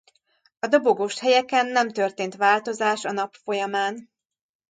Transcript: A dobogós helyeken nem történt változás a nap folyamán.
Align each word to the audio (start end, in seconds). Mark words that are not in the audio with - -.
A 0.59 0.67
dobogós 0.67 1.19
helyeken 1.19 1.65
nem 1.65 1.89
történt 1.91 2.35
változás 2.35 3.05
a 3.05 3.11
nap 3.11 3.33
folyamán. 3.43 4.09